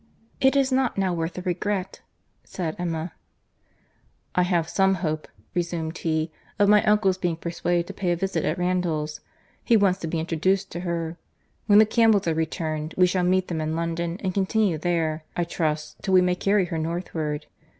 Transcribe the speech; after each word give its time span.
"It 0.39 0.55
is 0.55 0.71
not 0.71 0.97
now 0.97 1.13
worth 1.13 1.37
a 1.37 1.43
regret," 1.43 2.01
said 2.43 2.75
Emma. 2.79 3.13
"I 4.33 4.41
have 4.41 4.67
some 4.67 4.95
hope," 4.95 5.27
resumed 5.53 5.95
he, 5.99 6.31
"of 6.57 6.67
my 6.67 6.83
uncle's 6.85 7.19
being 7.19 7.35
persuaded 7.35 7.85
to 7.85 7.93
pay 7.93 8.11
a 8.11 8.15
visit 8.15 8.43
at 8.43 8.57
Randalls; 8.57 9.19
he 9.63 9.77
wants 9.77 9.99
to 9.99 10.07
be 10.07 10.19
introduced 10.19 10.71
to 10.71 10.79
her. 10.79 11.17
When 11.67 11.77
the 11.77 11.85
Campbells 11.85 12.27
are 12.27 12.33
returned, 12.33 12.95
we 12.97 13.05
shall 13.05 13.21
meet 13.23 13.47
them 13.47 13.61
in 13.61 13.75
London, 13.75 14.17
and 14.23 14.33
continue 14.33 14.79
there, 14.79 15.23
I 15.37 15.43
trust, 15.43 16.01
till 16.01 16.15
we 16.15 16.21
may 16.21 16.33
carry 16.33 16.65
her 16.65 16.79
northward. 16.79 17.45